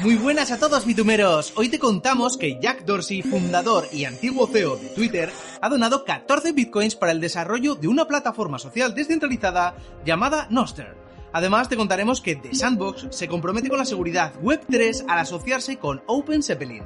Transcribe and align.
Muy 0.00 0.14
buenas 0.16 0.52
a 0.52 0.58
todos 0.58 0.84
bitumeros. 0.84 1.54
Hoy 1.56 1.70
te 1.70 1.78
contamos 1.78 2.36
que 2.36 2.58
Jack 2.60 2.84
Dorsey, 2.84 3.22
fundador 3.22 3.88
y 3.90 4.04
antiguo 4.04 4.46
CEO 4.46 4.76
de 4.76 4.88
Twitter, 4.90 5.32
ha 5.62 5.68
donado 5.70 6.04
14 6.04 6.52
bitcoins 6.52 6.94
para 6.94 7.12
el 7.12 7.20
desarrollo 7.20 7.74
de 7.74 7.88
una 7.88 8.06
plataforma 8.06 8.58
social 8.58 8.94
descentralizada 8.94 9.74
llamada 10.04 10.46
Noster. 10.50 10.96
Además 11.32 11.68
te 11.70 11.76
contaremos 11.76 12.20
que 12.20 12.36
The 12.36 12.54
Sandbox 12.54 13.08
se 13.10 13.26
compromete 13.26 13.70
con 13.70 13.78
la 13.78 13.86
seguridad 13.86 14.34
Web3 14.42 15.06
al 15.08 15.18
asociarse 15.18 15.78
con 15.78 16.02
Open 16.06 16.42
Zeppelin. 16.42 16.84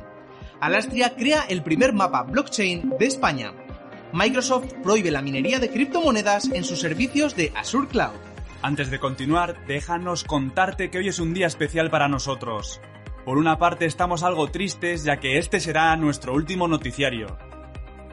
Alastria 0.60 1.16
crea 1.16 1.42
el 1.48 1.64
primer 1.64 1.92
mapa 1.92 2.22
blockchain 2.22 2.94
de 2.98 3.06
España. 3.06 3.52
Microsoft 4.12 4.72
prohíbe 4.82 5.10
la 5.10 5.22
minería 5.22 5.58
de 5.58 5.70
criptomonedas 5.70 6.50
en 6.52 6.64
sus 6.64 6.80
servicios 6.80 7.34
de 7.34 7.52
Azure 7.56 7.88
Cloud. 7.88 8.29
Antes 8.62 8.90
de 8.90 8.98
continuar, 8.98 9.64
déjanos 9.66 10.22
contarte 10.24 10.90
que 10.90 10.98
hoy 10.98 11.08
es 11.08 11.18
un 11.18 11.32
día 11.32 11.46
especial 11.46 11.88
para 11.90 12.08
nosotros. 12.08 12.80
Por 13.24 13.38
una 13.38 13.58
parte 13.58 13.86
estamos 13.86 14.22
algo 14.22 14.50
tristes 14.50 15.02
ya 15.02 15.18
que 15.18 15.38
este 15.38 15.60
será 15.60 15.96
nuestro 15.96 16.34
último 16.34 16.68
noticiario. 16.68 17.38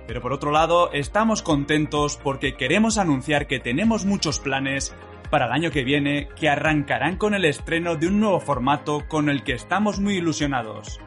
Pero 0.07 0.21
por 0.21 0.31
otro 0.31 0.51
lado, 0.51 0.89
estamos 0.93 1.41
contentos 1.41 2.17
porque 2.23 2.55
queremos 2.55 2.97
anunciar 2.97 3.47
que 3.47 3.59
tenemos 3.59 4.05
muchos 4.05 4.39
planes 4.39 4.95
para 5.29 5.47
el 5.47 5.51
año 5.51 5.69
que 5.69 5.83
viene 5.83 6.29
que 6.39 6.47
arrancarán 6.47 7.17
con 7.17 7.33
el 7.33 7.43
estreno 7.43 7.97
de 7.97 8.07
un 8.07 8.21
nuevo 8.21 8.39
formato 8.39 9.03
con 9.09 9.27
el 9.27 9.43
que 9.43 9.51
estamos 9.51 9.99
muy 9.99 10.15
ilusionados. 10.15 11.01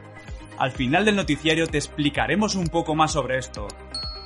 Al 0.59 0.71
final 0.71 1.03
del 1.03 1.15
noticiario 1.15 1.65
te 1.65 1.79
explicaremos 1.79 2.53
un 2.53 2.67
poco 2.67 2.93
más 2.93 3.13
sobre 3.13 3.39
esto. 3.39 3.67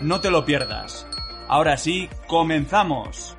No 0.02 0.20
te 0.20 0.30
lo 0.30 0.44
pierdas. 0.44 1.08
Ahora 1.48 1.78
sí, 1.78 2.10
comenzamos. 2.28 3.38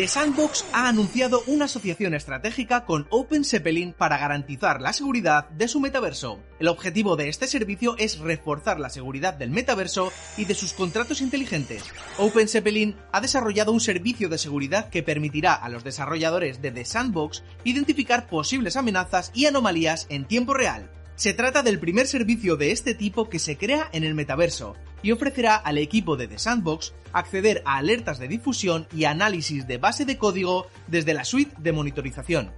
The 0.00 0.08
Sandbox 0.08 0.64
ha 0.72 0.88
anunciado 0.88 1.42
una 1.46 1.66
asociación 1.66 2.14
estratégica 2.14 2.86
con 2.86 3.06
Open 3.10 3.44
Zeppelin 3.44 3.92
para 3.92 4.16
garantizar 4.16 4.80
la 4.80 4.94
seguridad 4.94 5.50
de 5.50 5.68
su 5.68 5.78
metaverso. 5.78 6.40
El 6.58 6.68
objetivo 6.68 7.16
de 7.16 7.28
este 7.28 7.46
servicio 7.46 7.96
es 7.98 8.18
reforzar 8.18 8.80
la 8.80 8.88
seguridad 8.88 9.34
del 9.34 9.50
metaverso 9.50 10.10
y 10.38 10.46
de 10.46 10.54
sus 10.54 10.72
contratos 10.72 11.20
inteligentes. 11.20 11.84
Open 12.16 12.48
Zeppelin 12.48 12.96
ha 13.12 13.20
desarrollado 13.20 13.72
un 13.72 13.80
servicio 13.80 14.30
de 14.30 14.38
seguridad 14.38 14.88
que 14.88 15.02
permitirá 15.02 15.52
a 15.52 15.68
los 15.68 15.84
desarrolladores 15.84 16.62
de 16.62 16.70
The 16.70 16.86
Sandbox 16.86 17.42
identificar 17.64 18.26
posibles 18.26 18.76
amenazas 18.76 19.30
y 19.34 19.44
anomalías 19.44 20.06
en 20.08 20.24
tiempo 20.24 20.54
real. 20.54 20.88
Se 21.20 21.34
trata 21.34 21.62
del 21.62 21.78
primer 21.78 22.06
servicio 22.06 22.56
de 22.56 22.72
este 22.72 22.94
tipo 22.94 23.28
que 23.28 23.38
se 23.38 23.58
crea 23.58 23.90
en 23.92 24.04
el 24.04 24.14
metaverso 24.14 24.74
y 25.02 25.12
ofrecerá 25.12 25.54
al 25.54 25.76
equipo 25.76 26.16
de 26.16 26.26
The 26.26 26.38
Sandbox 26.38 26.94
acceder 27.12 27.60
a 27.66 27.76
alertas 27.76 28.18
de 28.18 28.26
difusión 28.26 28.86
y 28.90 29.04
análisis 29.04 29.66
de 29.66 29.76
base 29.76 30.06
de 30.06 30.16
código 30.16 30.68
desde 30.86 31.12
la 31.12 31.26
suite 31.26 31.54
de 31.58 31.72
monitorización. 31.72 32.52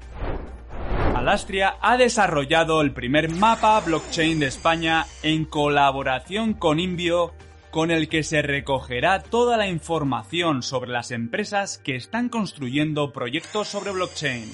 Alastria 1.12 1.74
ha 1.80 1.96
desarrollado 1.96 2.82
el 2.82 2.92
primer 2.92 3.30
mapa 3.30 3.80
blockchain 3.80 4.38
de 4.38 4.46
España 4.46 5.06
en 5.24 5.44
colaboración 5.44 6.54
con 6.54 6.78
Invio, 6.78 7.34
con 7.72 7.91
el 7.91 8.08
que 8.08 8.22
se 8.22 8.42
recogerá 8.42 9.24
toda 9.24 9.56
la 9.56 9.66
información 9.66 10.62
sobre 10.62 10.92
las 10.92 11.10
empresas 11.10 11.78
que 11.78 11.97
están 11.97 12.28
construyendo 12.28 13.12
proyectos 13.12 13.66
sobre 13.66 13.91
blockchain, 13.91 14.48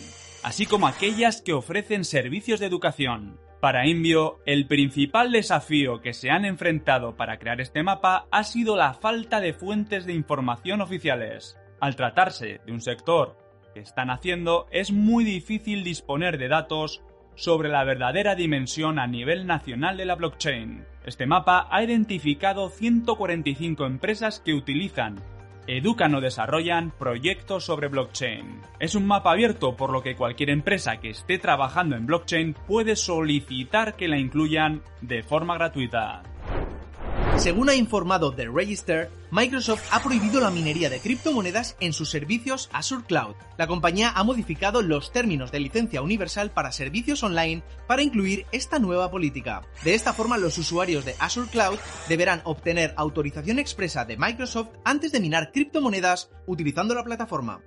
así 0.44 0.64
como 0.64 0.86
aquellas 0.86 1.42
que 1.42 1.52
ofrecen 1.52 2.06
servicios 2.06 2.58
de 2.58 2.64
educación. 2.64 3.47
Para 3.60 3.88
Invio, 3.88 4.38
el 4.46 4.68
principal 4.68 5.32
desafío 5.32 6.00
que 6.00 6.12
se 6.12 6.30
han 6.30 6.44
enfrentado 6.44 7.16
para 7.16 7.40
crear 7.40 7.60
este 7.60 7.82
mapa 7.82 8.26
ha 8.30 8.44
sido 8.44 8.76
la 8.76 8.94
falta 8.94 9.40
de 9.40 9.52
fuentes 9.52 10.06
de 10.06 10.12
información 10.12 10.80
oficiales. 10.80 11.58
Al 11.80 11.96
tratarse 11.96 12.60
de 12.64 12.72
un 12.72 12.80
sector 12.80 13.36
que 13.74 13.80
están 13.80 14.10
haciendo, 14.10 14.68
es 14.70 14.92
muy 14.92 15.24
difícil 15.24 15.82
disponer 15.82 16.38
de 16.38 16.46
datos 16.46 17.02
sobre 17.34 17.68
la 17.68 17.82
verdadera 17.82 18.36
dimensión 18.36 19.00
a 19.00 19.08
nivel 19.08 19.48
nacional 19.48 19.96
de 19.96 20.04
la 20.04 20.14
blockchain. 20.14 20.84
Este 21.04 21.26
mapa 21.26 21.66
ha 21.68 21.82
identificado 21.82 22.70
145 22.70 23.86
empresas 23.86 24.38
que 24.38 24.54
utilizan 24.54 25.20
educan 25.68 26.14
o 26.14 26.20
desarrollan 26.20 26.90
proyectos 26.98 27.64
sobre 27.64 27.88
blockchain. 27.88 28.62
Es 28.80 28.94
un 28.94 29.06
mapa 29.06 29.32
abierto 29.32 29.76
por 29.76 29.90
lo 29.90 30.02
que 30.02 30.16
cualquier 30.16 30.50
empresa 30.50 30.96
que 30.96 31.10
esté 31.10 31.38
trabajando 31.38 31.94
en 31.94 32.06
blockchain 32.06 32.54
puede 32.66 32.96
solicitar 32.96 33.94
que 33.94 34.08
la 34.08 34.18
incluyan 34.18 34.82
de 35.02 35.22
forma 35.22 35.54
gratuita. 35.54 36.22
Según 37.38 37.68
ha 37.68 37.74
informado 37.76 38.34
The 38.34 38.48
Register, 38.48 39.10
Microsoft 39.30 39.84
ha 39.92 40.02
prohibido 40.02 40.40
la 40.40 40.50
minería 40.50 40.90
de 40.90 40.98
criptomonedas 40.98 41.76
en 41.78 41.92
sus 41.92 42.10
servicios 42.10 42.68
Azure 42.72 43.04
Cloud. 43.06 43.36
La 43.56 43.68
compañía 43.68 44.10
ha 44.16 44.24
modificado 44.24 44.82
los 44.82 45.12
términos 45.12 45.52
de 45.52 45.60
licencia 45.60 46.02
universal 46.02 46.50
para 46.50 46.72
servicios 46.72 47.22
online 47.22 47.62
para 47.86 48.02
incluir 48.02 48.44
esta 48.50 48.80
nueva 48.80 49.12
política. 49.12 49.62
De 49.84 49.94
esta 49.94 50.12
forma, 50.12 50.36
los 50.36 50.58
usuarios 50.58 51.04
de 51.04 51.14
Azure 51.20 51.48
Cloud 51.48 51.78
deberán 52.08 52.40
obtener 52.42 52.92
autorización 52.96 53.60
expresa 53.60 54.04
de 54.04 54.16
Microsoft 54.16 54.70
antes 54.84 55.12
de 55.12 55.20
minar 55.20 55.52
criptomonedas 55.52 56.30
utilizando 56.48 56.96
la 56.96 57.04
plataforma. 57.04 57.60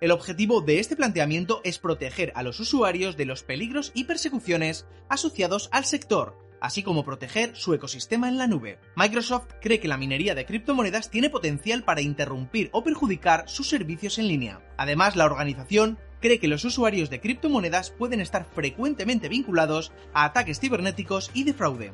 El 0.00 0.10
objetivo 0.10 0.62
de 0.62 0.80
este 0.80 0.96
planteamiento 0.96 1.60
es 1.64 1.78
proteger 1.78 2.32
a 2.34 2.42
los 2.42 2.60
usuarios 2.60 3.18
de 3.18 3.26
los 3.26 3.42
peligros 3.42 3.92
y 3.94 4.04
persecuciones 4.04 4.86
asociados 5.10 5.68
al 5.70 5.84
sector, 5.84 6.47
así 6.60 6.82
como 6.82 7.04
proteger 7.04 7.56
su 7.56 7.74
ecosistema 7.74 8.28
en 8.28 8.38
la 8.38 8.46
nube. 8.46 8.78
Microsoft 8.96 9.48
cree 9.60 9.80
que 9.80 9.88
la 9.88 9.96
minería 9.96 10.34
de 10.34 10.46
criptomonedas 10.46 11.10
tiene 11.10 11.30
potencial 11.30 11.84
para 11.84 12.00
interrumpir 12.00 12.70
o 12.72 12.84
perjudicar 12.84 13.48
sus 13.48 13.68
servicios 13.68 14.18
en 14.18 14.28
línea. 14.28 14.60
Además, 14.76 15.16
la 15.16 15.24
organización 15.24 15.98
cree 16.20 16.38
que 16.38 16.48
los 16.48 16.64
usuarios 16.64 17.10
de 17.10 17.20
criptomonedas 17.20 17.90
pueden 17.90 18.20
estar 18.20 18.44
frecuentemente 18.44 19.28
vinculados 19.28 19.92
a 20.12 20.24
ataques 20.24 20.60
cibernéticos 20.60 21.30
y 21.34 21.44
de 21.44 21.54
fraude. 21.54 21.92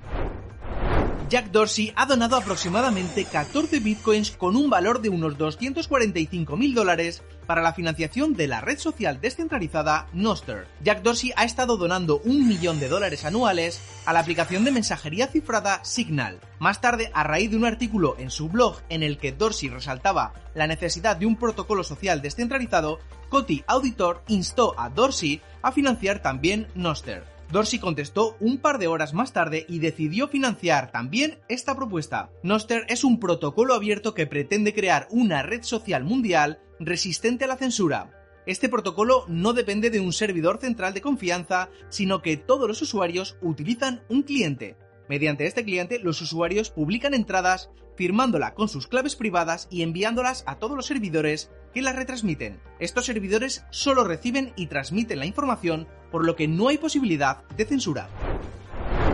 Jack 1.35 1.51
Dorsey 1.51 1.93
ha 1.97 2.07
donado 2.07 2.37
aproximadamente 2.37 3.25
14 3.25 3.81
bitcoins 3.81 4.31
con 4.31 4.55
un 4.55 4.71
valor 4.71 5.01
de 5.01 5.09
unos 5.09 5.37
245 5.37 6.57
mil 6.57 6.75
dólares 6.75 7.25
para 7.49 7.61
la 7.61 7.73
financiación 7.73 8.35
de 8.35 8.47
la 8.47 8.61
red 8.61 8.79
social 8.79 9.21
descentralizada 9.21 10.07
Noster. 10.13 10.69
Jack 10.85 11.03
Dorsey 11.03 11.33
ha 11.35 11.45
estado 11.45 11.77
donando 11.77 12.21
un 12.25 12.47
millón 12.47 12.79
de 12.79 12.89
dólares 12.89 13.25
anuales 13.25 13.81
a 14.07 14.13
la 14.13 14.21
aplicación 14.21 14.63
de 14.63 14.71
mensajería 14.71 15.27
cifrada 15.27 15.85
Signal. 15.85 16.39
Más 16.61 16.81
tarde, 16.81 17.11
a 17.13 17.25
raíz 17.25 17.51
de 17.51 17.57
un 17.57 17.65
artículo 17.65 18.15
en 18.17 18.31
su 18.31 18.49
blog 18.49 18.77
en 18.89 19.03
el 19.03 19.19
que 19.19 19.33
Dorsey 19.33 19.71
resaltaba 19.71 20.35
la 20.55 20.69
necesidad 20.69 21.17
de 21.17 21.27
un 21.27 21.35
protocolo 21.35 21.83
social 21.83 22.23
descentralizado, 22.23 23.01
Coty 23.29 23.65
Auditor 23.67 24.23
instó 24.29 24.79
a 24.79 24.89
Dorsey 24.89 25.43
a 25.63 25.73
financiar 25.73 26.23
también 26.23 26.69
Noster. 26.77 27.34
Dorsey 27.55 27.79
contestó 27.79 28.37
un 28.41 28.59
par 28.59 28.79
de 28.79 28.89
horas 28.89 29.15
más 29.15 29.33
tarde 29.33 29.65
y 29.69 29.79
decidió 29.79 30.27
financiar 30.27 30.91
también 30.91 31.39
esta 31.49 31.77
propuesta. 31.77 32.33
Noster 32.43 32.85
es 32.89 33.05
un 33.05 33.21
protocolo 33.21 33.75
abierto 33.75 34.13
que 34.13 34.27
pretende 34.27 34.75
crear 34.75 35.07
una 35.13 35.41
red 35.45 35.63
social 35.63 36.03
mundial 36.03 36.59
resistente 36.81 37.45
a 37.45 37.47
la 37.47 37.57
censura. 37.57 38.11
Este 38.45 38.69
protocolo 38.69 39.25
no 39.29 39.53
depende 39.53 39.91
de 39.91 40.01
un 40.01 40.13
servidor 40.13 40.59
central 40.59 40.95
de 40.95 41.01
confianza, 41.01 41.69
sino 41.91 42.23
que 42.23 42.37
todos 42.37 42.67
los 42.67 42.83
usuarios 42.83 43.37
utilizan 43.41 44.03
un 44.09 44.25
cliente. 44.25 44.77
Mediante 45.09 45.47
este 45.47 45.65
cliente, 45.65 45.99
los 45.99 46.21
usuarios 46.21 46.71
publican 46.71 47.15
entradas 47.15 47.71
firmándola 47.97 48.55
con 48.55 48.69
sus 48.69 48.87
claves 48.87 49.17
privadas 49.17 49.69
y 49.71 49.83
enviándolas 49.83 50.45
a 50.47 50.59
todos 50.59 50.77
los 50.77 50.87
servidores 50.87 51.51
que 51.73 51.83
las 51.83 51.97
retransmiten. 51.97 52.61
Estos 52.79 53.07
servidores 53.07 53.65
solo 53.71 54.05
reciben 54.05 54.53
y 54.57 54.67
transmiten 54.67 55.19
la 55.19 55.27
información, 55.27 55.87
por 56.11 56.25
lo 56.25 56.37
que 56.37 56.49
no 56.49 56.69
hay 56.69 56.79
posibilidad 56.79 57.45
de 57.57 57.65
censura. 57.65 58.09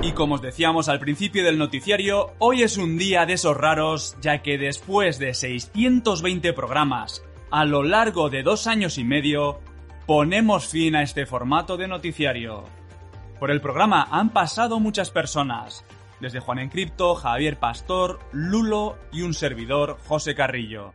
Y 0.03 0.13
como 0.13 0.37
os 0.37 0.43
decíamos 0.43 0.89
al 0.89 0.99
principio 0.99 1.45
del 1.45 1.59
noticiario, 1.59 2.33
hoy 2.39 2.63
es 2.63 2.79
un 2.79 2.97
día 2.97 3.27
de 3.27 3.35
esos 3.35 3.57
raros, 3.57 4.17
ya 4.23 4.43
que 4.43 4.57
después 4.57 5.19
de 5.19 5.35
620 5.35 6.53
programas 6.55 7.23
a 7.51 7.65
lo 7.65 7.83
largo 7.83 8.31
de 8.31 8.43
dos 8.43 8.67
años 8.67 8.97
y 8.97 9.05
medio, 9.05 9.61
ponemos 10.07 10.69
fin 10.69 10.95
a 10.95 11.03
este 11.03 11.27
formato 11.27 11.77
de 11.77 11.89
noticiario. 11.89 12.65
Por 13.41 13.51
el 13.51 13.63
programa 13.63 14.07
han 14.11 14.35
pasado 14.35 14.81
muchas 14.81 15.11
personas, 15.11 15.87
desde 16.21 16.41
Juan 16.41 16.59
Encripto, 16.59 17.15
Javier 17.15 17.59
Pastor, 17.59 18.19
Lulo 18.33 18.99
y 19.13 19.23
un 19.23 19.33
servidor, 19.33 19.97
José 20.07 20.35
Carrillo. 20.35 20.93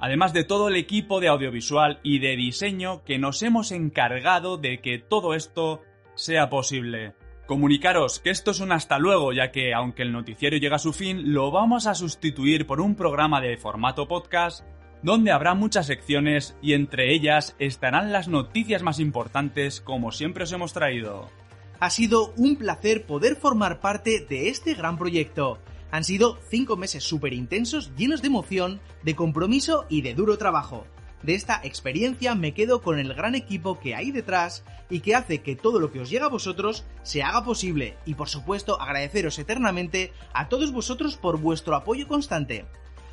Además 0.00 0.32
de 0.32 0.42
todo 0.42 0.66
el 0.66 0.74
equipo 0.74 1.20
de 1.20 1.28
audiovisual 1.28 2.00
y 2.02 2.18
de 2.18 2.34
diseño 2.34 3.04
que 3.04 3.20
nos 3.20 3.44
hemos 3.44 3.70
encargado 3.70 4.56
de 4.56 4.80
que 4.80 4.98
todo 4.98 5.34
esto 5.34 5.82
sea 6.16 6.50
posible. 6.50 7.14
Comunicaros 7.46 8.18
que 8.18 8.30
esto 8.30 8.50
es 8.50 8.58
un 8.58 8.72
hasta 8.72 8.98
luego, 8.98 9.32
ya 9.32 9.52
que 9.52 9.72
aunque 9.72 10.02
el 10.02 10.12
noticiero 10.12 10.56
llega 10.56 10.76
a 10.76 10.80
su 10.80 10.92
fin, 10.92 11.32
lo 11.32 11.52
vamos 11.52 11.86
a 11.86 11.94
sustituir 11.94 12.66
por 12.66 12.80
un 12.80 12.96
programa 12.96 13.40
de 13.40 13.56
formato 13.56 14.08
podcast 14.08 14.66
donde 15.04 15.30
habrá 15.30 15.54
muchas 15.54 15.86
secciones 15.86 16.56
y 16.60 16.72
entre 16.72 17.14
ellas 17.14 17.54
estarán 17.60 18.10
las 18.10 18.26
noticias 18.26 18.82
más 18.82 18.98
importantes 18.98 19.80
como 19.80 20.10
siempre 20.10 20.42
os 20.42 20.52
hemos 20.52 20.72
traído. 20.72 21.30
Ha 21.80 21.90
sido 21.90 22.32
un 22.36 22.56
placer 22.56 23.06
poder 23.06 23.36
formar 23.36 23.80
parte 23.80 24.26
de 24.28 24.48
este 24.48 24.74
gran 24.74 24.98
proyecto. 24.98 25.60
Han 25.92 26.02
sido 26.02 26.36
5 26.50 26.76
meses 26.76 27.04
súper 27.04 27.32
intensos, 27.32 27.92
llenos 27.96 28.20
de 28.20 28.26
emoción, 28.26 28.80
de 29.04 29.14
compromiso 29.14 29.86
y 29.88 30.02
de 30.02 30.14
duro 30.14 30.38
trabajo. 30.38 30.86
De 31.22 31.36
esta 31.36 31.60
experiencia 31.62 32.34
me 32.34 32.52
quedo 32.52 32.82
con 32.82 32.98
el 32.98 33.14
gran 33.14 33.36
equipo 33.36 33.78
que 33.78 33.94
hay 33.94 34.10
detrás 34.10 34.64
y 34.90 35.00
que 35.00 35.14
hace 35.14 35.40
que 35.40 35.54
todo 35.54 35.78
lo 35.78 35.92
que 35.92 36.00
os 36.00 36.10
llega 36.10 36.26
a 36.26 36.30
vosotros 36.30 36.84
se 37.04 37.22
haga 37.22 37.44
posible 37.44 37.96
y 38.04 38.14
por 38.14 38.28
supuesto 38.28 38.80
agradeceros 38.80 39.38
eternamente 39.38 40.12
a 40.32 40.48
todos 40.48 40.72
vosotros 40.72 41.16
por 41.16 41.38
vuestro 41.38 41.76
apoyo 41.76 42.08
constante. 42.08 42.66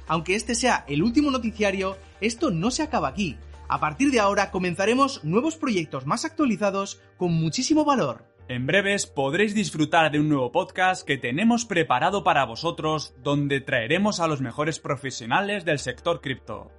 Aunque 0.08 0.34
este 0.34 0.56
sea 0.56 0.86
el 0.88 1.04
último 1.04 1.30
noticiario, 1.30 1.98
esto 2.20 2.50
no 2.50 2.72
se 2.72 2.82
acaba 2.82 3.10
aquí. 3.10 3.38
A 3.68 3.80
partir 3.80 4.10
de 4.10 4.20
ahora 4.20 4.50
comenzaremos 4.50 5.24
nuevos 5.24 5.56
proyectos 5.56 6.08
más 6.08 6.26
actualizados 6.26 7.00
con 7.18 7.32
muchísimo 7.32 7.86
valor. 7.86 8.35
En 8.48 8.68
breves 8.68 9.08
podréis 9.08 9.56
disfrutar 9.56 10.12
de 10.12 10.20
un 10.20 10.30
nuevo 10.30 10.52
podcast 10.52 11.04
que 11.04 11.18
tenemos 11.18 11.66
preparado 11.66 12.24
para 12.24 12.46
vosotros 12.46 13.16
donde 13.24 13.60
traeremos 13.60 14.20
a 14.20 14.28
los 14.28 14.40
mejores 14.40 14.80
profesionales 14.80 15.66
del 15.66 15.80
sector 15.80 16.22
cripto. 16.22 16.72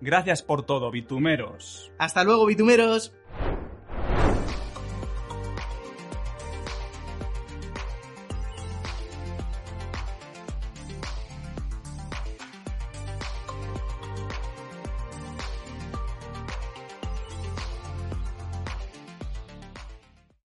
Gracias 0.00 0.42
por 0.42 0.64
todo, 0.64 0.90
bitumeros. 0.90 1.92
Hasta 1.98 2.24
luego, 2.24 2.46
bitumeros. 2.46 3.14